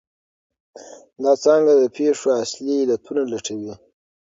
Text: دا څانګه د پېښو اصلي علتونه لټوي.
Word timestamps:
دا 1.23 1.33
څانګه 1.43 1.73
د 1.77 1.83
پېښو 1.95 2.29
اصلي 2.43 2.75
علتونه 2.83 3.21
لټوي. 3.31 3.73